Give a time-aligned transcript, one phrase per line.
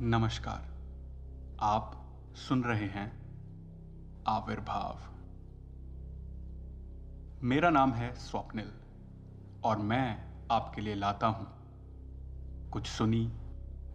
[0.00, 0.64] नमस्कार।
[1.60, 3.12] आप सुन रहे हैं
[4.28, 4.98] आविर्भाव।
[7.42, 8.72] मेरा नाम है स्वप्निल
[9.64, 11.46] और मैं आपके लिए लाता हूँ
[12.70, 13.32] कुछ सुनी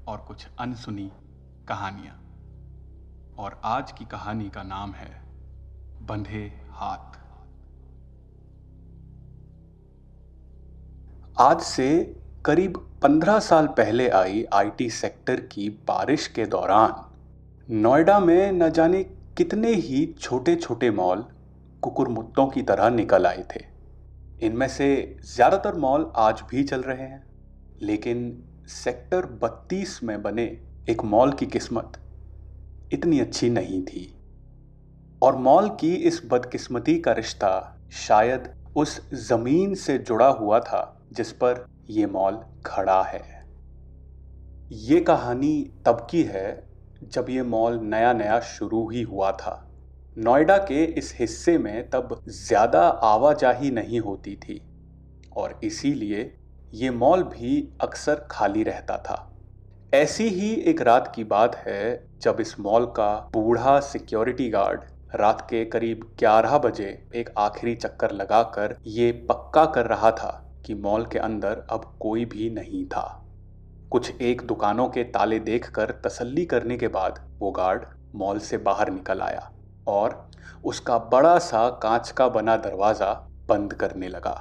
[0.07, 1.11] और कुछ अनसुनी
[1.67, 2.15] कहानियाँ।
[3.37, 5.21] और आज की कहानी का नाम है
[6.05, 7.21] बंधे हाथ।
[11.41, 18.51] आज से करीब पंद्रह साल पहले आई आईटी सेक्टर की बारिश के दौरान। नोएडा में
[18.51, 19.03] न जाने
[19.37, 21.23] कितने ही छोटे छोटे मॉल
[21.83, 23.63] कुकुरमुत्तों की तरह निकल आए थे।
[24.41, 24.89] इनमें से
[25.25, 27.23] ज़्यादातर मॉल आज भी चल रहे हैं,
[27.81, 30.45] लेकिन सेक्टर 32 में बने
[30.89, 31.99] एक मॉल की किस्मत
[32.93, 34.07] इतनी अच्छी नहीं थी।
[35.23, 37.51] और मॉल की इस बदकिस्मती का रिश्ता
[37.97, 40.81] शायद उस ज़मीन से जुड़ा हुआ था
[41.13, 43.23] जिस पर ये मॉल खड़ा है।
[44.71, 46.63] ये कहानी तब की है
[47.03, 49.55] जब ये मॉल नया नया शुरू ही हुआ था।
[50.17, 54.61] नोएडा के इस हिस्से में तब ज़्यादा आवाजाही नहीं होती थी
[55.37, 56.31] और इसीलिए
[56.73, 59.27] ये मॉल भी अक्सर खाली रहता था।
[59.93, 64.81] ऐसी ही एक रात की बात है जब इस मॉल का बूढ़ा सिक्योरिटी गार्ड
[65.15, 70.31] रात के करीब 11 बजे एक आखिरी चक्कर लगाकर ये पक्का कर रहा था
[70.65, 73.05] कि मॉल के अंदर अब कोई भी नहीं था।
[73.91, 78.91] कुछ एक दुकानों के ताले देखकर तसल्ली करने के बाद वो गार्ड मॉल से बाहर
[78.91, 79.49] निकल आया
[79.87, 80.29] और
[80.65, 83.13] उसका बड़ा सा कांच का बना दरवाज़ा
[83.49, 84.35] बंद करने लगा।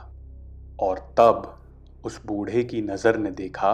[0.81, 1.57] और तब
[2.05, 3.73] उस बूढ़े की नज़र ने देखा,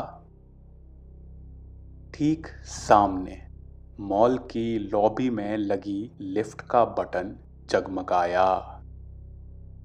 [2.14, 3.42] ठीक सामने
[4.00, 7.36] मॉल की लॉबी में लगी लिफ्ट का बटन
[7.70, 8.46] जगमगाया।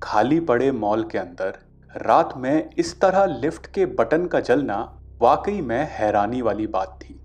[0.04, 1.58] खाली पड़े मॉल के अंदर
[1.98, 7.22] रात में इस तरह लिफ्ट के बटन का जलना वाकई में हैरानी वाली बात थी।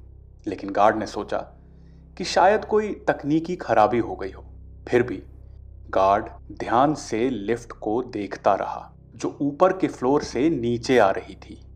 [0.47, 1.39] लेकिन गार्ड ने सोचा
[2.19, 4.45] कि शायद कोई तकनीकी खराबी हो गई हो।
[4.89, 5.23] फिर भी
[5.91, 6.27] गार्ड
[6.59, 11.67] ध्यान से लिफ्ट को देखता रहा, जो ऊपर के फ्लोर से नीचे आ रही थी।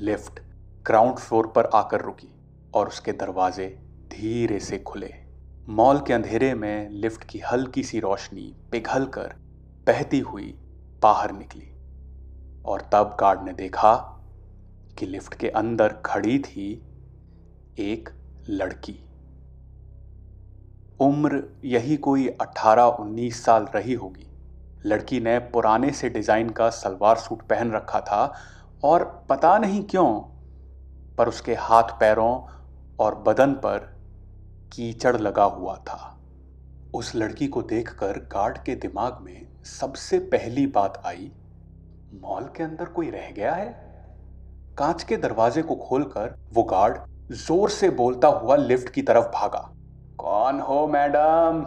[0.00, 0.40] लिफ्ट
[0.86, 2.34] ग्राउंड फ्लोर पर आकर रुकी
[2.74, 3.66] और उसके दरवाजे
[4.10, 5.14] धीरे से खुले।
[5.68, 9.34] मॉल के अंधेरे में लिफ्ट की हल्की सी रोशनी पिघल कर
[9.86, 10.58] बहती हुई
[11.02, 11.74] बाहर निकली।
[12.68, 13.94] और तब गार्ड ने देखा
[14.98, 16.70] कि लिफ्ट के अंदर खड़ी थी
[17.78, 18.08] एक
[18.50, 18.98] लड़की।
[21.00, 24.26] उम्र यही कोई 18-19 साल रही होगी।
[24.86, 28.32] लड़की ने पुराने से डिज़ाइन का सलवार सूट पहन रखा था
[28.84, 30.20] और पता नहीं क्यों,
[31.18, 32.32] पर उसके हाथ पैरों
[33.00, 33.78] और बदन पर
[34.72, 36.14] कीचड़ लगा हुआ था।
[36.94, 41.30] उस लड़की को देखकर गार्ड के दिमाग में सबसे पहली बात आई
[42.14, 43.66] मॉल के अंदर कोई रह गया है?
[44.78, 46.98] कांच के दरवाजे को खोलकर वो गार्ड
[47.32, 49.74] ज़ोर से बोलता हुआ लिफ्ट की तरफ़ भागा।
[50.18, 51.66] कौन हो, मैडम?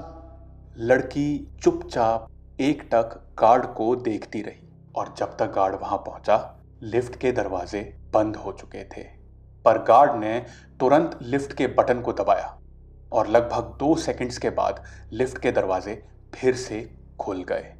[0.77, 2.27] लड़की चुपचाप
[2.59, 7.97] एक टक गार्ड को देखती रही और जब तक गार्ड वहाँ पहुँचा, लिफ्ट के दरवाजे
[8.13, 9.03] बंद हो चुके थे।
[9.65, 10.45] पर गार्ड ने
[10.79, 12.57] तुरंत लिफ्ट के बटन को दबाया
[13.11, 16.03] और लगभग दो सेकंड्स के बाद लिफ्ट के दरवाजे
[16.35, 17.73] फिर से खुल गए।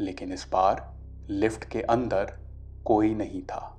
[0.00, 0.93] लेकिन इस बार
[1.30, 2.32] लिफ्ट के अंदर
[2.84, 3.78] कोई नहीं था।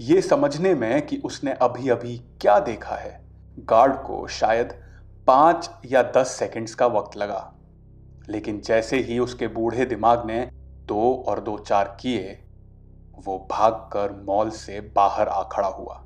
[0.00, 3.24] ये समझने में कि उसने अभी अभी क्या देखा है।
[3.58, 4.82] गार्ड को शायद
[5.26, 7.54] पाँच या दस सेकंड्स का वक्त लगा।
[8.28, 10.50] लेकिन जैसे ही उसके बूढ़े दिमाग ने
[10.84, 12.44] दो और दो चार किए,
[13.24, 16.04] वो भागकर मॉल से बाहर आ खड़ा हुआ।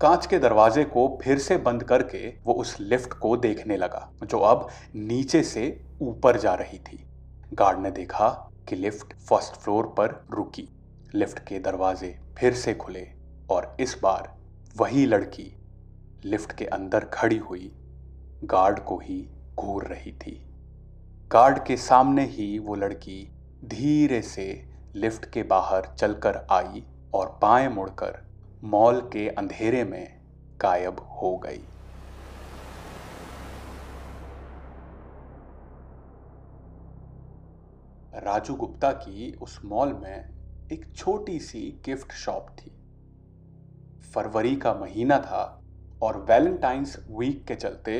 [0.00, 4.38] कांच के दरवाजे को फिर से बंद करके वो उस लिफ्ट को देखने लगा, जो
[4.38, 7.06] अब नीचे से ऊपर जा रही थी।
[7.54, 10.68] गार्ड ने देखा कि लिफ्ट फ़र्स्ट फ्लोर पर रुकी।
[11.14, 13.06] लिफ्ट के दरवाजे फिर से खुले
[13.50, 14.32] और इस बार
[14.76, 15.52] वही लड़की
[16.24, 17.72] लिफ्ट के अंदर खड़ी हुई
[18.44, 20.48] गार्ड को ही घूर रही थी।
[21.32, 23.32] गार्ड के सामने ही वो लड़की
[23.64, 26.84] धीरे से लिफ्ट के बाहर चलकर आई
[27.14, 28.18] और बाएँ मुड़कर
[28.64, 30.20] मॉल के अंधेरे में
[30.60, 31.64] गायब हो गई।
[38.22, 42.70] राजू गुप्ता की उस मॉल में एक छोटी सी गिफ्ट शॉप थी।
[44.14, 45.42] फरवरी का महीना था
[46.02, 47.94] और वैलेंटाइंस वीक के चलते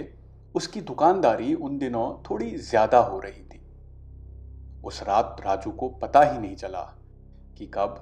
[0.55, 3.61] उसकी दुकानदारी उन दिनों थोड़ी ज़्यादा हो रही थी।
[4.85, 6.83] उस रात राजू को पता ही नहीं चला
[7.59, 7.95] कि कब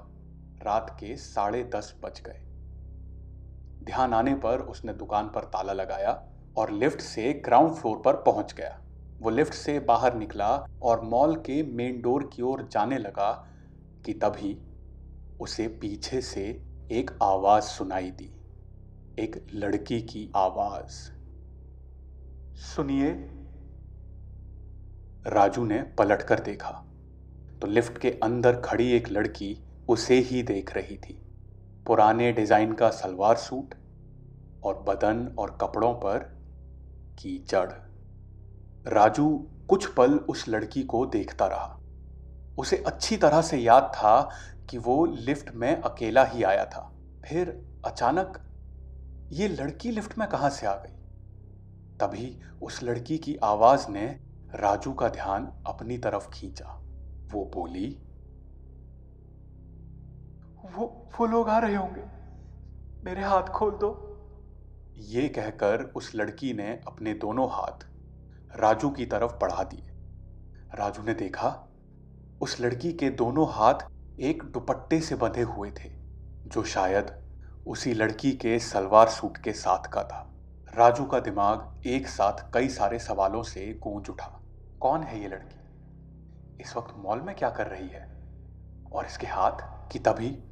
[0.63, 2.39] रात के साढ़े दस बज गए।
[3.85, 6.11] ध्यान आने पर उसने दुकान पर ताला लगाया
[6.57, 8.77] और लिफ्ट से ग्राउंड फ्लोर पर पहुँच गया।
[9.21, 13.47] वो लिफ्ट से बाहर निकला और मॉल के मेन डोर की ओर जाने लगा
[14.05, 14.61] कि तभी
[15.39, 18.31] उसे पीछे से एक आवाज़ सुनाई दी।
[19.19, 20.91] एक लड़की की आवाज़।
[22.55, 23.11] सुनिए।
[25.27, 26.85] राजू ने पलट कर देखा।
[27.61, 31.21] तो लिफ्ट के अंदर खड़ी एक लड़की उसे ही देख रही थी।
[31.87, 33.75] पुराने डिज़ाइन का सलवार सूट
[34.63, 36.19] और बदन और कपड़ों पर
[37.19, 37.90] कीचड़
[38.87, 41.77] राजू कुछ पल उस लड़की को देखता रहा।
[42.57, 44.31] उसे अच्छी तरह से याद था
[44.69, 46.93] कि वो लिफ्ट में अकेला ही आया था।
[47.25, 48.41] फिर अचानक,
[49.31, 50.97] ये लड़की लिफ्ट में कहाँ से आ गई?
[51.97, 54.19] तभी उस लड़की की आवाज़ ने
[54.55, 56.77] राजू का ध्यान अपनी तरफ़ खींचा।
[57.31, 58.01] वो बोली,
[60.75, 62.03] वो वो लोग आ रहे होंगे।
[63.03, 64.07] मेरे हाथ खोल दो।
[64.97, 67.90] ये कहकर उस लड़की ने अपने दोनों हाथ
[68.55, 69.87] राजू की तरफ़ बढ़ा दिए।
[70.75, 71.67] राजू ने देखा,
[72.41, 73.73] उस लड़की के दोनों हाथ
[74.19, 75.89] एक दुपट्टे से बंधे हुए थे,
[76.47, 77.21] जो शायद
[77.67, 80.33] उसी लड़की के सलवार सूट के साथ का था।
[80.75, 84.41] राजू का दिमाग एक साथ कई सारे सवालों से गूंज उठा।
[84.79, 85.59] कौन है ये लड़की?
[86.61, 88.21] इस वक्त मॉल में क्या कर रही है?
[88.93, 90.43] और इसके हाथ कि तभी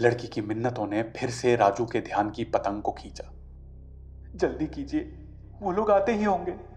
[0.00, 3.32] लड़की की मिन्नतों ने फिर से राजू के ध्यान की पतंग को खींचा।
[4.34, 5.18] जल्दी कीजिए,
[5.62, 6.71] वो लोग आते ही होंगे।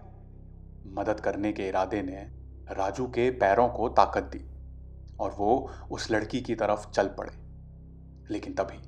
[0.92, 2.30] मदद करने के इरादे ने
[2.74, 4.44] राजू के पैरों को ताकत दी
[5.20, 7.32] और वो उस लड़की की तरफ़ चल पड़े।
[8.30, 8.78] लेकिन तभी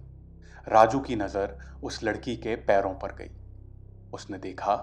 [0.68, 3.30] राजू की नज़र उस लड़की के पैरों पर गई।
[4.12, 4.74] उसने देखा,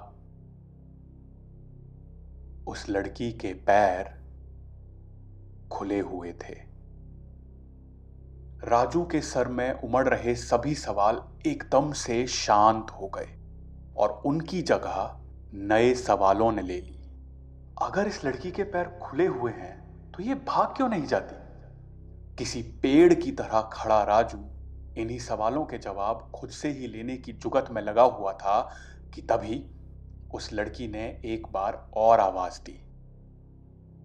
[2.68, 4.26] उस लड़की के पैर
[5.72, 6.54] खुले हुए थे।
[8.64, 13.28] राजू के सर में उमड़ रहे सभी सवाल एकदम से शांत हो गए
[13.98, 15.20] और उनकी जगह
[15.54, 16.95] नए सवालों ने ले ली
[17.82, 21.36] अगर इस लड़की के पैर खुले हुए हैं तो ये भाग क्यों नहीं जाती?
[22.36, 24.38] किसी पेड़ की तरह खड़ा राजू
[24.98, 28.62] इन्हीं सवालों के जवाब खुद से ही लेने की जुगत में लगा हुआ था
[29.14, 29.72] कि तभी
[30.34, 32.80] उस लड़की ने एक बार और आवाज़ दी।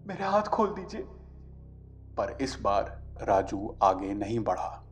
[0.07, 1.03] मेरे हाथ खोल दीजिए।
[2.17, 4.85] पर इस बार राजू आगे नहीं बढ़ा।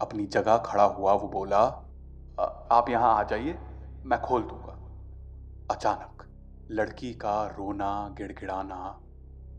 [0.00, 1.62] अपनी जगह खड़ा हुआ वो बोला
[2.72, 3.58] आप यहाँ आ जाइए,
[4.04, 4.78] मैं खोल दूँगा।
[5.74, 6.21] अचानक
[6.72, 8.98] लड़की का रोना, गिड़गिड़ाना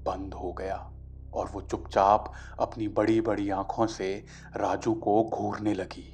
[0.06, 0.92] बंद हो गया
[1.34, 4.26] और वो चुपचाप अपनी बड़ी बड़ी आँखों से
[4.58, 6.10] राजू को घूरने लगी।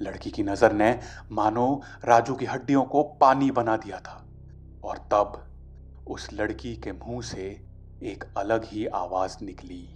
[0.00, 0.98] लड़की की नज़र ने,
[1.32, 4.26] मानो, राजू की हड्डियों को पानी बना दिया था
[4.84, 5.42] और तब
[6.06, 7.48] उस लड़की के मुँह से
[8.02, 9.88] एक अलग ही आवाज़ निकली।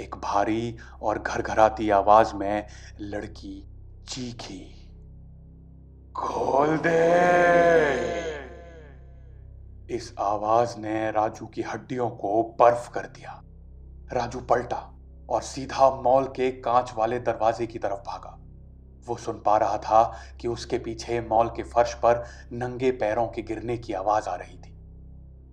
[0.00, 2.66] एक भारी और घरघराती आवाज़ में
[3.00, 3.68] लड़की
[4.08, 4.64] चीखी,
[6.14, 8.27] खोल दे!
[9.90, 13.42] इस आवाज़ ने राजू की हड्डियों को बर्फ़ कर दिया।
[14.12, 14.98] राजू पलटा
[15.30, 18.38] और सीधा मॉल के कांच वाले दरवाजे की तरफ़ भागा।
[19.06, 23.42] वो सुन पा रहा था कि उसके पीछे मॉल के फर्श पर नंगे पैरों के
[23.42, 24.76] गिरने की आवाज़ आ रही थी।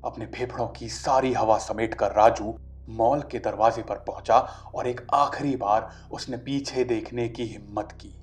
[0.06, 2.60] अपने फेफड़ों की सारी हवा समेट कर राजू
[2.90, 4.38] मॉल के दरवाजे पर पहुँचा
[4.76, 8.22] और एक आखिरी बार उसने पीछे देखने की हिम्मत की।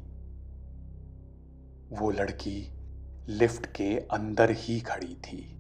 [1.96, 2.72] वो लड़की
[3.28, 5.58] लिफ्ट के अंदर ही खड़ी थी।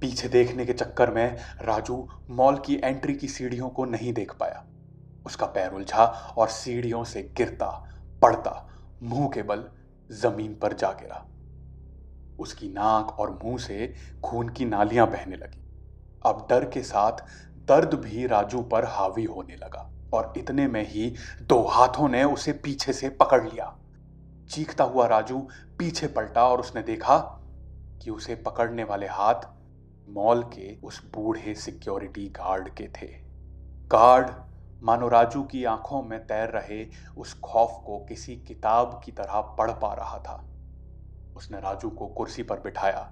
[0.00, 4.64] पीछे देखने के चक्कर में राजू मॉल की एंट्री की सीढ़ियों को नहीं देख पाया।
[5.26, 6.04] उसका पैर उलझा
[6.38, 7.70] और सीढ़ियों से गिरता,
[8.22, 8.68] पड़ता,
[9.02, 9.64] मुँह के बल
[10.12, 11.24] ज़मीन पर जा गिरा।
[12.38, 13.94] उसकी नाक और मुँह से
[14.24, 15.64] खून की नालियाँ बहने लगी।
[16.26, 17.12] अब डर के साथ
[17.68, 22.52] दर्द भी राजू पर हावी होने लगा और इतने में ही दो हाथों ने उसे
[22.52, 23.78] पीछे से पकड़ लिया।
[24.50, 25.38] चीखता हुआ राजू
[25.78, 27.18] पीछे पलटा और उसने देखा
[28.02, 29.57] कि उसे पकड़ने वाले हाथ
[30.08, 33.06] मॉल के उस बूढ़े सिक्योरिटी गार्ड के थे।
[33.88, 34.30] गार्ड
[34.82, 36.86] मानो राजू की आँखों में तैर रहे
[37.16, 40.44] उस खौफ को किसी किताब की तरह पढ़ पा रहा था।
[41.36, 43.10] उसने राजू को कुर्सी पर बिठाया।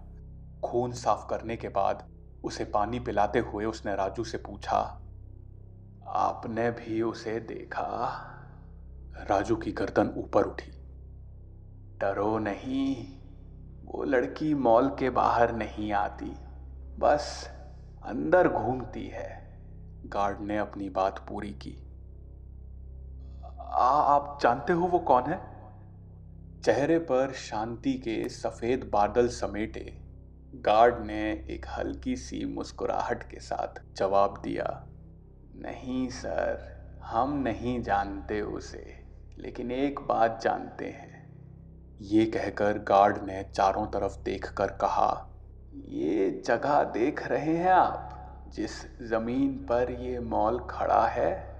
[0.64, 2.08] खून साफ़ करने के बाद
[2.44, 4.78] उसे पानी पिलाते हुए उसने राजू से पूछा,
[6.08, 7.86] आपने भी उसे देखा?
[9.30, 10.70] राजू की गर्दन ऊपर उठी।
[12.00, 13.18] डरो नहीं,
[13.84, 16.32] वो लड़की मॉल के बाहर नहीं आती।
[16.98, 17.50] बस
[18.04, 19.60] अंदर घूमती है।
[20.06, 21.88] गार्ड ने अपनी बात पूरी की।
[23.60, 25.40] आ, आप जानते हो वो कौन है?
[26.62, 29.98] चेहरे पर शांति के सफ़ेद बादल समेटे
[30.54, 34.86] गार्ड ने एक हल्की सी मुस्कुराहट के साथ जवाब दिया
[35.54, 39.04] नहीं सर हम नहीं जानते उसे
[39.38, 41.36] लेकिन एक बात जानते हैं।
[42.00, 45.36] ये कहकर गार्ड ने चारों तरफ़ देखकर कहा
[45.85, 48.11] ये जगह देख रहे हैं आप,
[48.49, 51.56] जिस ज़मीन पर ये मॉल खड़ा है।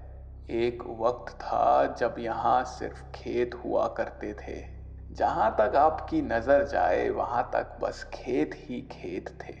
[0.49, 4.63] एक वक्त था जब यहाँ सिर्फ़ खेत हुआ करते थे।
[5.11, 9.55] जहाँ तक आपकी नज़र जाए, वहाँ तक बस खेत ही खेत थे।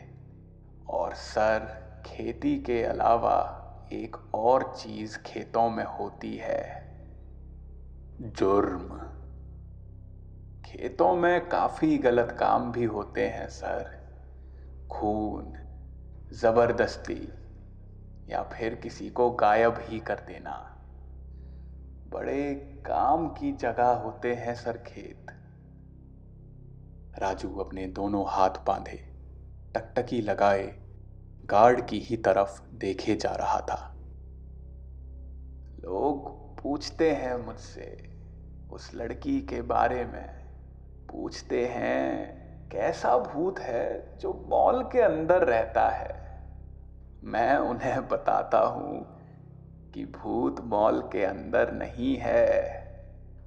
[0.89, 6.87] और सर, खेती के अलावा एक और चीज़ खेतों में होती है।
[8.21, 9.01] जुर्म।
[10.65, 13.96] खेतों में काफ़ी गलत काम भी होते हैं, सर।
[14.89, 15.53] खून,
[16.33, 17.33] ज़बरदस्ती
[18.29, 20.73] या फिर किसी को गायब ही कर देना।
[22.07, 25.25] बड़े काम की जगह होते हैं सर खेत
[27.17, 29.13] राजू अपने दोनों हाथ बांधे,
[29.75, 30.79] टकटकी लगाए,
[31.45, 33.93] गार्ड की ही तरफ़ देखे जा रहा था।
[35.85, 36.29] लोग
[36.61, 38.15] पूछते हैं मुझसे,
[38.69, 40.27] उस लड़की के बारे में
[41.09, 46.41] पूछते हैं। कैसा भूत है जो मॉल के अंदर रहता है?
[47.23, 49.17] मैं उन्हें बताता हूँ
[49.93, 52.77] कि भूत मॉल के अंदर नहीं है।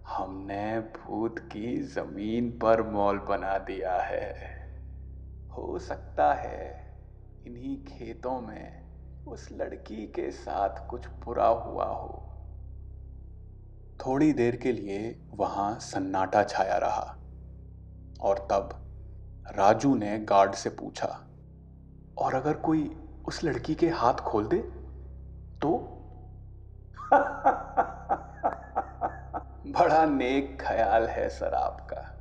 [0.09, 4.61] हमने भूत की ज़मीन पर मॉल बना दिया है।
[5.57, 6.95] हो सकता है
[7.47, 8.83] इन्हीं खेतों में
[9.27, 12.27] उस लड़की के साथ कुछ बुरा हुआ हो।
[14.07, 17.17] थोड़ी देर के लिए वहाँ सन्नाटा छाया रहा
[18.21, 18.87] और तब
[19.50, 21.26] राजू ने गार्ड से पूछा,
[22.19, 22.97] और अगर कोई
[23.28, 24.59] उस लड़की के हाथ खोल दे
[25.62, 25.71] तो?
[29.73, 32.16] बड़ा नेक ख्याल है सर आपका।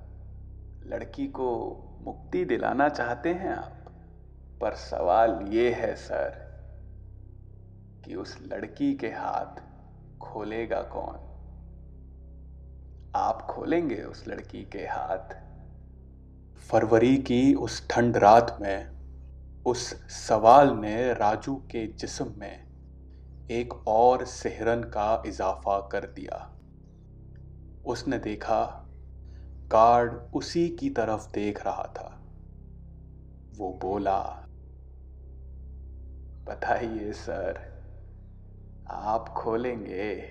[0.85, 3.73] लड़की को मुक्ति दिलाना चाहते हैं आप,
[4.61, 6.49] पर सवाल ये है सर
[8.05, 9.61] कि उस लड़की के हाथ
[10.19, 11.25] खोलेगा कौन?
[13.15, 15.49] आप खोलेंगे उस लड़की के हाथ
[16.59, 18.89] फरवरी की उस ठंड रात में,
[19.65, 22.67] उस सवाल ने राजू के जिस्म में
[23.51, 26.55] एक और सेहरन का इजाफा कर दिया।
[27.85, 28.85] उसने देखा,
[29.71, 32.21] गार्ड उसी की तरफ़ देख रहा था।
[33.57, 34.45] वो बोला,
[36.45, 37.69] बताइए सर,
[38.89, 40.29] आप खोलेंगे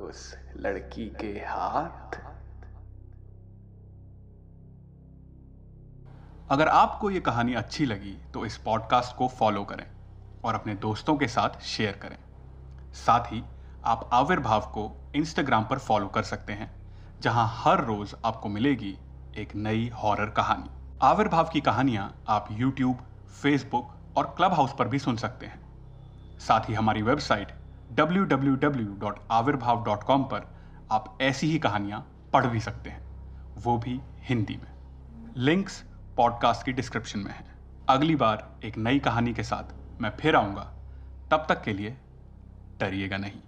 [0.00, 2.33] उस लड़की के हाथ?
[6.54, 9.86] अगर आपको ये कहानी अच्छी लगी तो इस पॉडकास्ट को फॉलो करें
[10.44, 12.18] और अपने दोस्तों के साथ शेयर करें।
[12.94, 13.44] साथ ही,
[13.84, 16.74] आप आविर्भाव को इंस्टाग्राम पर फॉलो कर सकते हैं,
[17.20, 18.98] जहाँ हर रोज आपको मिलेगी
[19.36, 22.96] एक नई हॉरर कहानी। आविर्भाव की कहानियाँ आप यूट्यूब
[23.42, 25.60] फेसबुक और क्लब हाउस पर भी सुन सकते हैं।
[26.38, 27.48] साथ ही हमारी वेबसाइट
[28.00, 30.56] www.avirбhav.com पर
[30.90, 33.02] आप ऐसी ही कहानियाँ पढ़ भी सकते हैं,
[33.54, 34.74] वो भी हिंदी में।
[35.36, 35.84] लिंक्स
[36.16, 37.44] पॉडकास्ट की डिस्क्रिप्शन में है।
[37.88, 40.72] अगली बार एक नई कहानी के साथ मैं फिर आऊँगा।
[41.30, 41.96] तब तक के लिए
[42.80, 43.40] डरिएगा नहीं।